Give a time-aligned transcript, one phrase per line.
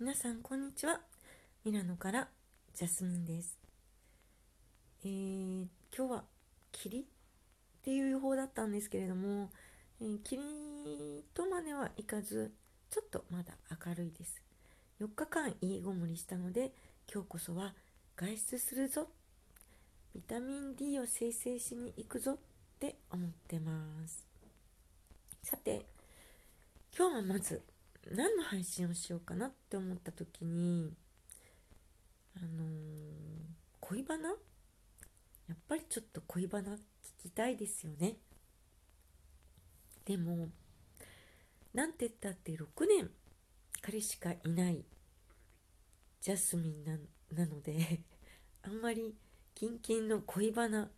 [0.00, 0.98] 皆さんこんにちは。
[1.62, 2.26] ミラノから
[2.74, 3.58] ジャスミンです。
[5.04, 6.24] えー、今日は
[6.72, 7.04] 霧っ
[7.84, 9.50] ていう予報だったんですけれども、
[10.00, 10.40] えー、霧
[11.34, 12.50] とまではいかず
[12.88, 13.52] ちょっとまだ
[13.86, 14.40] 明るいです。
[15.02, 16.72] 4日間家ごもりしたので
[17.12, 17.74] 今日こそは
[18.16, 19.06] 外出するぞ。
[20.14, 22.32] ビタミン D を生成しに行くぞ。
[22.32, 22.36] っ
[22.78, 23.70] て思ってま
[24.08, 24.26] す。
[25.42, 25.84] さて
[26.96, 27.60] 今日はまず
[28.10, 30.92] 何の配信をしようかなって思った時に
[32.36, 32.68] あのー、
[33.80, 34.30] 恋バナ？
[34.30, 34.34] や
[35.54, 36.78] っぱりちょっと恋バナ聞
[37.22, 38.16] きたいですよね。
[40.04, 40.48] でも
[41.74, 43.10] なんて言ったって6年
[43.80, 44.84] 彼しかいない
[46.20, 46.96] ジャスミンな
[47.32, 48.00] なので
[48.62, 49.14] あんまり
[49.54, 50.90] キンキンの恋バナ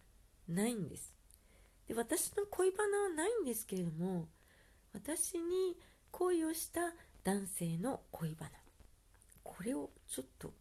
[0.49, 1.15] ないんです。
[1.87, 4.29] で私の恋バナはないんですけれども
[4.93, 5.77] 私に
[6.13, 6.81] 恋をした
[7.25, 8.53] 男性の恋バナ。
[9.43, 10.53] これをちょっと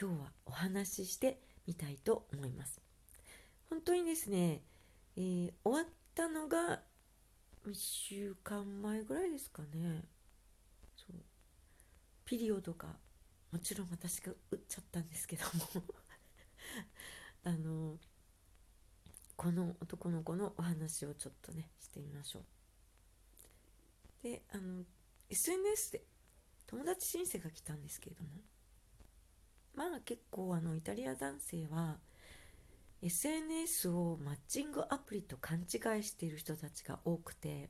[0.00, 2.80] 今日はお話ししてみたいと思います。
[3.68, 4.62] 本当にですね、
[5.16, 6.80] えー、終わったのが
[7.66, 10.04] 1週間前ぐらいですかね。
[10.96, 11.16] そう。
[12.24, 12.88] ピリオドが
[13.50, 15.44] もちろん私が打っちゃったんですけど
[15.76, 15.82] も。
[17.42, 17.98] あの
[19.36, 22.44] この男の子のお話をちょっとねしてみましょう。
[24.24, 24.84] であの
[25.28, 26.02] SNS で
[26.66, 28.30] 友達申請が来たんですけれども
[29.74, 31.98] まあ結構あのイタリア男性は
[33.02, 37.68] SNS をマッチングアプリと勘違いしている人たちが多くて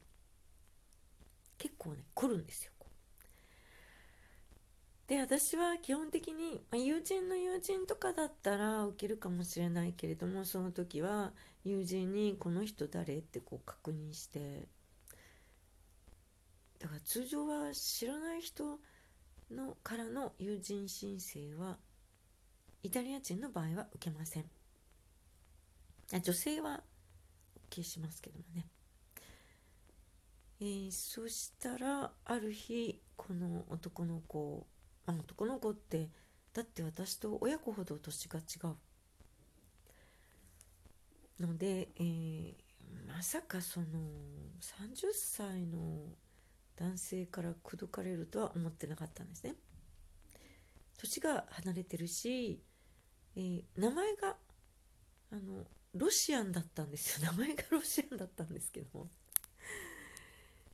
[1.58, 2.70] 結構ね来るんですよ。
[5.08, 11.32] で私は基本的に、まあ、友人の友人とかだったら受けるかもしれないけれどもその時は
[11.62, 14.66] 友人に「この人誰?」ってこう確認して
[16.84, 18.78] だから通常は知らない人
[19.50, 21.78] のからの友人申請は
[22.82, 24.44] イタリア人の場合は受けません。
[26.12, 26.82] あ女性は
[27.70, 28.66] OK しますけどもね、
[30.60, 34.66] えー、そしたらある日この男の子
[35.06, 36.10] あ男の子って
[36.52, 38.42] だって私と親子ほど年が違
[41.40, 41.42] う。
[41.46, 42.54] ので、えー、
[43.08, 43.86] まさかその
[44.60, 45.78] 30歳の
[46.76, 49.54] 男性から口説かれるとは思ってなかったんですね。
[50.98, 52.62] 年が離れてるし、
[53.36, 54.36] えー、名前が
[55.32, 55.64] あの
[55.94, 57.30] ロシアンだったんですよ。
[57.32, 59.10] 名前がロシアンだったんですけども。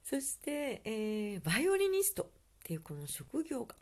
[0.05, 2.29] そして、えー、バイオリニストっ
[2.65, 3.77] ていうこの職業が。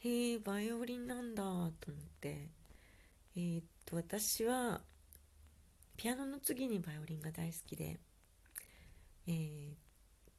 [0.00, 1.42] へえバイオリンなんだ
[1.80, 2.48] と思って。
[3.34, 4.82] えー、っと私は
[5.96, 7.98] ピアノの次にバイオリンが大好きで、
[9.26, 9.74] えー、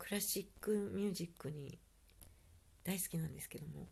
[0.04, 1.80] クラシックミュージックに
[2.84, 3.88] 大好きなんですけども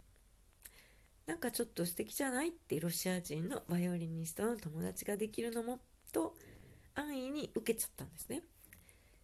[1.26, 5.80] なんかちょっと素敵じゃないってロシア人のバイオリニストの友達ができるのも
[6.12, 6.34] と
[6.96, 8.42] 安易に受けちゃったんですね。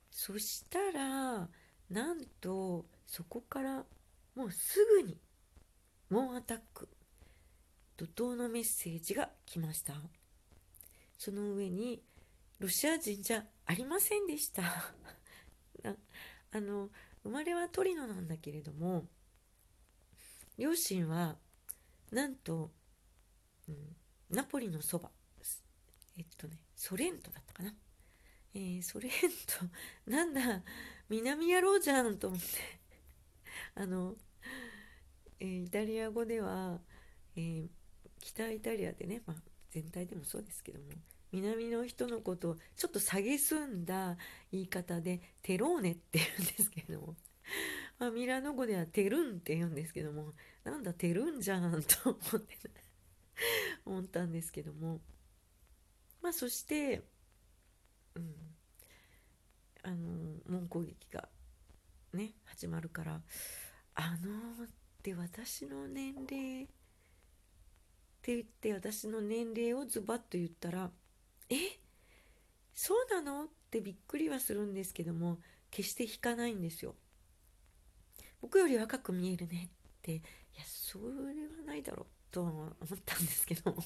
[0.09, 1.49] そしたら
[1.89, 3.83] なんとそこから
[4.35, 5.17] もうすぐに
[6.09, 6.87] 猛アタック
[7.97, 9.93] 怒涛のメッセージが来ました。
[11.17, 12.01] その上に
[12.59, 14.63] ロシア人じゃありませんでした。
[16.51, 16.89] あの
[17.23, 19.05] 生まれはトリノなんだけれども
[20.57, 21.35] 両親は
[22.11, 22.71] なんと、
[23.67, 23.75] うん、
[24.29, 25.09] ナポリのそば
[26.17, 27.73] えっとねソレントだったかな、
[28.55, 29.11] えー、ソレン
[29.45, 29.65] ト
[30.09, 30.63] なんだ
[31.09, 32.45] 南野郎じゃんと思って。
[33.75, 34.15] あの、
[35.39, 36.81] えー、イタリア語では、
[37.35, 37.69] えー、
[38.19, 40.91] 北イタリアでね、まあ、全体でもそうですけども
[41.31, 44.17] 南の人のことをちょっと蔑んだ
[44.51, 47.15] 言い方でテローネって言うんですけども、
[47.99, 50.33] まあ、ミラノ語ではテルンって言うんですけども。
[50.63, 52.57] なんだテルンじゃんと思って
[53.85, 55.01] 思ったんですけども。
[56.21, 57.03] まあそして
[58.15, 58.35] うん。
[59.83, 61.29] あの門攻撃が
[62.13, 63.21] ね始まるから
[63.95, 64.67] あのっ
[65.01, 66.67] て私の年齢っ
[68.21, 70.91] て言って私の年齢をズバッと言ったら
[71.49, 71.55] え？
[72.73, 73.45] そうなの？
[73.45, 75.39] ってびっくりはするんですけども
[75.71, 76.95] 決して引かないんですよ。
[78.41, 79.69] 僕より若く見えるね。
[79.69, 79.71] っ
[80.01, 80.21] ていや
[80.65, 81.11] それは
[81.65, 82.73] ないだろうとは思っ
[83.05, 83.75] たんですけど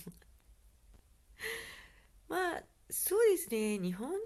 [2.30, 3.80] まあそうですね。
[3.80, 4.18] 日本人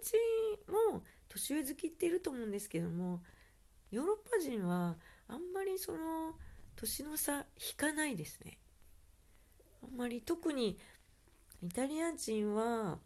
[0.92, 3.24] も年上好きっていると思うんですけども
[3.92, 4.98] ヨーロッパ人は
[5.28, 6.38] あんまりその
[6.76, 8.58] 年の差引かないですね。
[9.84, 10.78] あんまり特に
[11.62, 13.00] イタリア人は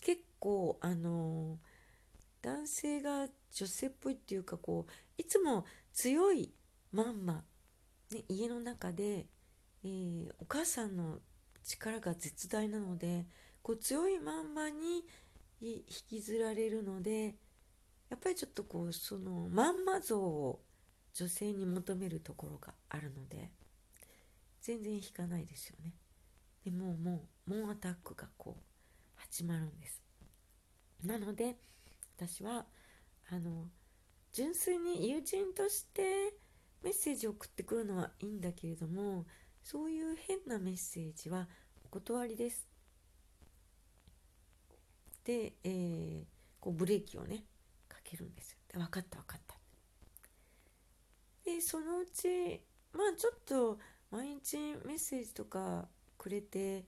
[0.00, 1.58] 結構あの
[2.42, 6.52] 男性が女性っぽいっていうかこういつも強い
[6.92, 7.44] まんま
[8.12, 9.26] ね、家の中で、
[9.84, 11.20] えー、お母さんの
[11.64, 13.26] 力が絶大なので
[13.62, 15.04] こう強いまんまに
[15.60, 17.36] 引きずられるので
[18.08, 20.60] やっぱりちょっとこうそのまんま像を
[21.14, 23.52] 女性に求めるところがあるので
[24.60, 25.94] 全然引かないですよね。
[26.64, 28.62] でもうもうモンアタックがこう
[29.30, 30.02] 始まるんです。
[31.04, 31.54] なので
[32.16, 32.66] 私は
[33.30, 33.68] あの
[34.32, 36.34] 純粋に友人として
[36.82, 39.26] メッセージを送ってくるのはいいんだけれども
[39.62, 41.46] そういう変なメッセージは
[41.84, 42.66] お断りです。
[45.24, 46.24] で、えー、
[46.58, 47.44] こうブレーキをね
[47.88, 48.56] かけるんです。
[48.68, 49.54] で分かった分かった。
[51.44, 52.60] でそのうち
[52.92, 53.78] まあちょっと
[54.10, 55.86] 毎日メッセージとか
[56.18, 56.84] くれて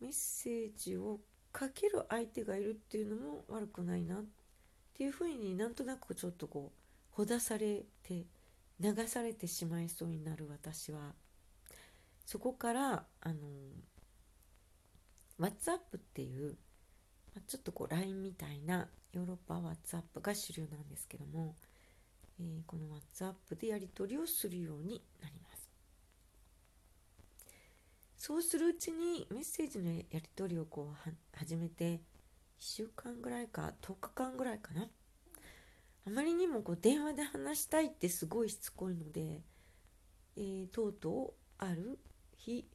[0.00, 1.20] メッセージを
[1.58, 4.24] かける相手がいるっていうのも悪くないなっ
[4.96, 8.26] ていうふうになんとなくちょっとこうほだされて
[8.78, 11.14] 流されてしまいそうになる私は。
[12.24, 13.34] そこからあの
[15.40, 16.56] WhatsApp っていう
[17.48, 21.56] ちょっとこう LINE みたいなヨーロッパ WhatsApp が主流なんですけども、
[22.38, 25.47] えー、この WhatsApp でやり取りをするようになります
[28.18, 31.98] そうするうちにメッセージのやり取りをこう始めて1
[32.58, 34.88] 週間ぐらいか10日間ぐらいかな。
[36.04, 39.42] あまりにもこう電話で話したいってすごいしつこいので、
[40.36, 42.00] えー、とうとうある
[42.36, 42.66] 日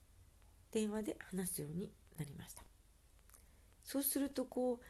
[0.72, 2.64] 電話で話すようになりました。
[3.84, 4.86] そうするとこう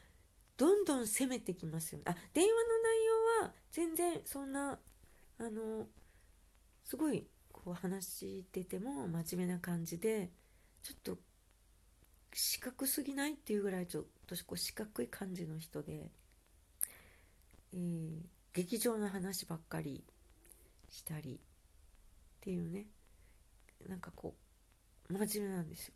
[0.55, 2.03] どんどん攻めてきますよね。
[2.05, 3.05] あ電話の内
[3.41, 4.77] 容は全然そんな
[5.39, 5.87] あの
[6.83, 10.29] すごいこう話してても真面目な感じで
[10.83, 11.17] ちょっと
[12.33, 16.11] 四角すぎないっていうぐらいちょっとこう四角い感じの人で、
[17.73, 18.19] えー、
[18.53, 20.03] 劇場の話ばっかり
[20.89, 21.37] したりっ
[22.41, 22.85] ていうね
[23.87, 24.35] なんかこ
[25.09, 25.93] う真面目なんですよ。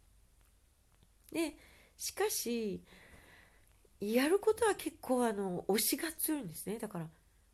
[1.32, 1.56] で
[1.98, 2.82] しかし
[4.00, 7.08] やることは結構あの推しが強いんですねだから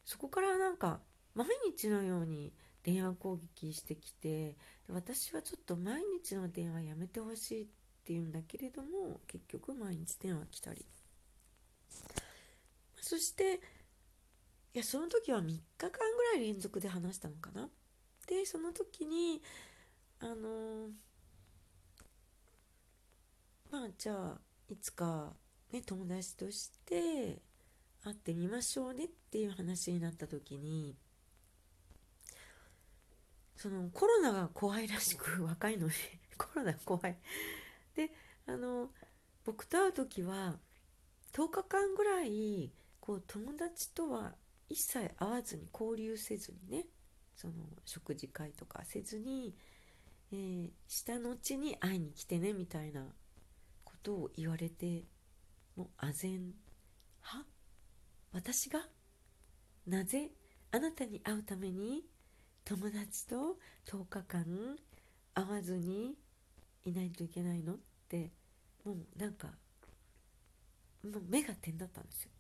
[0.06, 1.00] そこからなんか
[1.34, 2.52] 毎日のように
[2.84, 4.58] 電話攻撃してきて
[4.90, 7.66] 私はちょっと毎日の電話やめてほしいっ
[8.06, 10.86] て言うんだけれども結局毎日電話来たり。
[13.02, 13.60] そして
[14.74, 15.98] いやその時は3日間ぐ
[16.34, 17.70] らい連続で話したのかな。
[18.28, 19.42] でその時に
[20.20, 20.90] あの
[23.72, 25.34] まあじゃあいつか
[25.72, 27.42] ね友達として
[28.04, 30.96] 会ってみましょうねっていう話になった時に
[33.56, 35.94] そのコロナが怖いらしく若いのに
[36.38, 37.18] コロナ怖い。
[37.96, 38.12] で
[38.46, 38.92] あの
[39.46, 40.60] 僕と会う時は
[41.34, 44.36] 10日間ぐらいこう友達とは
[44.70, 46.86] 一切会わずに交流せずにね
[47.36, 47.54] その
[47.86, 49.56] 食事会とかせずに、
[50.32, 53.06] えー、した後に会いに来てねみたいな
[53.84, 55.06] ことを言われて
[55.76, 56.54] もうあぜん。
[57.22, 57.46] は？
[58.32, 58.88] 私が？
[59.88, 60.32] なぜ？
[60.72, 62.04] あなたに会うために？
[62.66, 63.58] 友達と
[63.88, 64.78] 10日間
[65.34, 66.16] 会わずに
[66.86, 67.78] いないといけないのっ
[68.08, 68.32] て
[68.86, 69.48] もうなんか
[71.04, 72.32] もう目が点だったんですよ。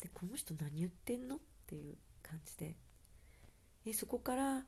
[0.00, 2.76] でこの人何言ってんのっていう感じで。
[3.86, 4.64] えそこから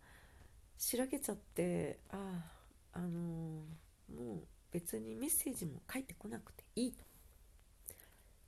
[0.78, 2.16] しらけちゃってあ
[2.92, 7.04] ああのー、もう別にメッセージも書いてこなくていいと。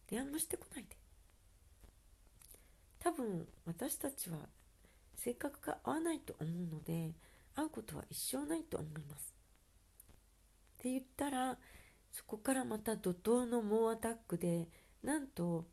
[0.08, 0.96] 電話もしてこないで。
[2.98, 4.38] 多分私たちは
[5.24, 7.12] 性格が合わないと思うので
[7.54, 9.34] 会うことは一生ないと思います。
[10.78, 11.58] って言ったら
[12.10, 14.68] そこからまた怒涛の猛アタックで
[15.02, 15.66] なんと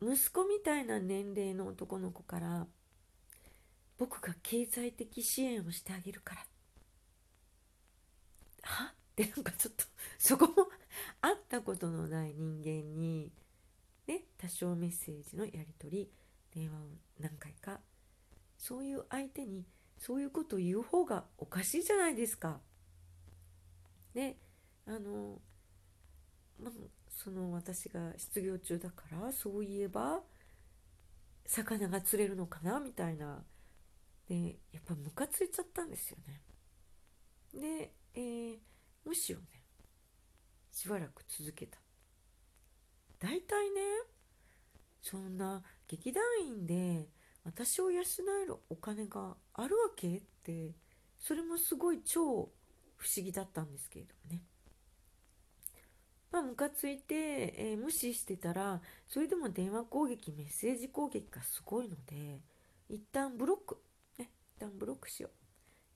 [0.00, 2.66] 息子みたいな年齢の男の子から
[3.98, 6.46] 僕が経済的支援をしてあげるから。
[8.62, 8.86] は？
[8.86, 9.84] ってなんかちょっと
[10.18, 10.68] そこも
[11.20, 13.30] 会ったことのない人間に
[14.08, 16.10] ね多少メッセージのやり取り
[16.54, 16.80] 電話を
[17.20, 17.80] 何回か
[18.58, 19.64] そういう相手に
[19.98, 22.60] そういうことを言う方がおかしいじゃないですか。
[24.14, 24.36] で
[24.86, 25.40] あの
[26.60, 26.72] まあ
[27.08, 30.20] その私が失業中だからそういえば
[31.46, 32.80] 魚が釣れるのかな？
[32.80, 33.42] みたいな
[34.28, 36.40] でやっぱムカついちゃったんですよね。
[37.54, 38.58] で、えー、
[39.04, 39.44] 無視をね
[40.72, 41.78] しばらく続けた。
[43.18, 43.80] 大体ね
[45.02, 47.08] そんな劇団員で
[47.44, 50.72] 私を養えるお金があるわけって
[51.18, 52.48] それもすごい超
[52.96, 54.42] 不思議だったんですけれどもね。
[56.30, 62.40] まあ、ムカついて、えー、無視してたらそれでも電話攻撃メッセージ攻撃がすごいので
[62.88, 63.78] 一旦ブロック、
[64.18, 65.28] ね一、旦ブロックしよ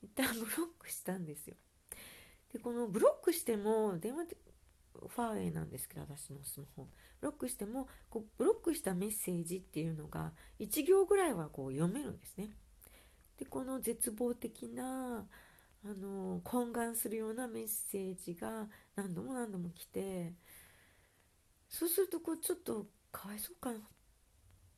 [0.01, 1.57] う一旦ブロックしたんですよ
[2.53, 4.27] でこのブロックしても電話
[4.93, 6.87] ファーウェイなんですけど私のスマホ。
[7.21, 12.49] ブロックしてもこうブロックしたメッセージっていうのが1行ぐらいはこう読めるんですね。
[13.37, 15.25] でこの絶望的な
[15.85, 20.33] あの懇願するようなメッセージが何度も何度も来て
[21.69, 23.81] そうするとこうちょっとかわいそうかなっ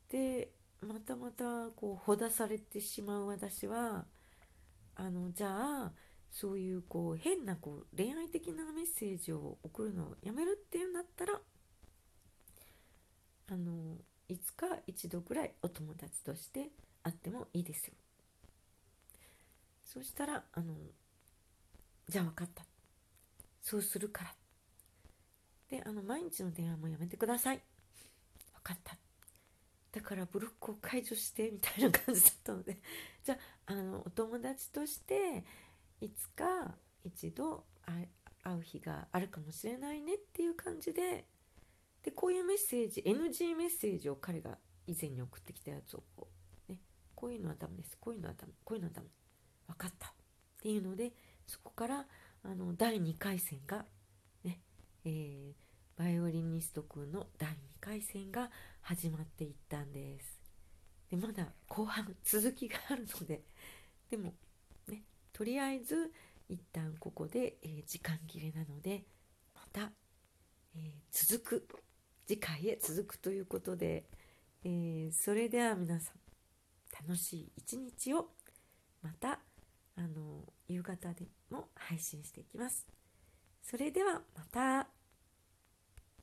[0.08, 4.04] てまたまたこうほだされてしまう私は
[4.94, 5.92] あのじゃあ
[6.32, 11.34] そういうこう変なこう恋愛的なメッセージを送るのをやめるっていうんだったら
[13.50, 13.98] あの
[14.28, 16.70] いつか一度ぐらいお友達として
[17.02, 17.94] 会ってもいいですよ。
[19.84, 20.74] そしたらあの
[22.08, 22.64] じゃあ分かった。
[23.60, 24.34] そうするから。
[25.68, 27.60] であの毎日の電話もやめてください。
[28.54, 28.96] 分かった。
[29.92, 32.78] だからブロックを解除してみたいな感じだったので。
[33.22, 33.34] じゃ
[33.66, 35.44] ああのお友達として
[36.02, 41.24] いつか一度会う日があるかもしれないねっていう感じで
[42.02, 46.26] でこういうメッセージ NG メッセージを彼が以前に送ってきたやつをこ
[46.68, 46.78] う、ね、
[47.14, 49.08] こういうのはダメですこういうのはダメこういうのはダメ
[49.68, 50.10] 分かったっ
[50.60, 51.12] ていうので
[51.46, 52.06] そこから
[52.44, 53.84] あの第2回戦が
[54.42, 54.58] ね、
[55.04, 55.52] えー、
[55.96, 60.40] バイオリニスト君の第2回戦が始まっていったんです。
[61.10, 63.42] でまだ後半続きがあるので
[64.10, 64.34] でも
[65.42, 66.12] とりあえず
[66.48, 69.02] 一旦ここで、えー、時間切れなので
[69.56, 69.90] また、
[70.76, 71.68] えー、続く
[72.28, 74.04] 次回へ続くということで、
[74.62, 78.28] えー、それでは皆さん楽しい一日を
[79.02, 79.40] また
[79.96, 82.86] あの夕方でも配信していきます。
[83.64, 85.01] それではまた。